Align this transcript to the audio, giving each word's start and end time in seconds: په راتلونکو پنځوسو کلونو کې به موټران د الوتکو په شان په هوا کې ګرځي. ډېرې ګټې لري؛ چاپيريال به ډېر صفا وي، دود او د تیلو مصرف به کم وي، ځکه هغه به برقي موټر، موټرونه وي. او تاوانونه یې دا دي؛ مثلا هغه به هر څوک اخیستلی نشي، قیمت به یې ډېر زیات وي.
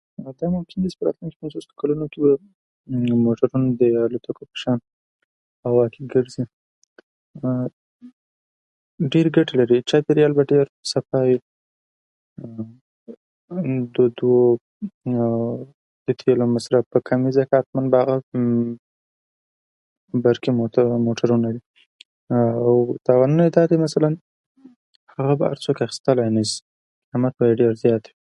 په 0.14 0.20
راتلونکو 0.26 1.38
پنځوسو 1.40 1.70
کلونو 1.80 2.04
کې 2.12 2.18
به 2.24 2.32
موټران 3.24 3.62
د 3.80 3.82
الوتکو 4.04 4.42
په 4.50 4.56
شان 4.62 4.78
په 5.60 5.66
هوا 5.72 5.86
کې 5.92 6.00
ګرځي. 6.12 6.44
ډېرې 9.12 9.30
ګټې 9.36 9.54
لري؛ 9.60 9.78
چاپيريال 9.90 10.32
به 10.36 10.42
ډېر 10.52 10.66
صفا 10.90 11.18
وي، 11.26 11.36
دود 13.94 14.16
او 15.22 15.34
د 16.06 16.08
تیلو 16.20 16.46
مصرف 16.54 16.84
به 16.92 16.98
کم 17.08 17.20
وي، 17.24 17.32
ځکه 17.38 17.54
هغه 17.60 17.66
به 17.92 18.04
برقي 20.24 20.52
موټر، 20.60 20.84
موټرونه 21.06 21.46
وي. 21.52 21.60
او 22.66 22.74
تاوانونه 23.06 23.42
یې 23.46 23.52
دا 23.56 23.62
دي؛ 23.70 23.76
مثلا 23.86 24.08
هغه 25.14 25.32
به 25.38 25.44
هر 25.50 25.58
څوک 25.64 25.76
اخیستلی 25.84 26.28
نشي، 26.36 26.58
قیمت 27.10 27.32
به 27.38 27.44
یې 27.48 27.58
ډېر 27.60 27.72
زیات 27.84 28.02
وي. 28.06 28.14